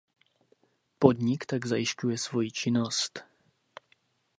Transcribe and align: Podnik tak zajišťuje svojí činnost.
Podnik 0.99 1.45
tak 1.45 1.65
zajišťuje 1.69 2.17
svojí 2.17 2.49
činnost. 2.51 3.21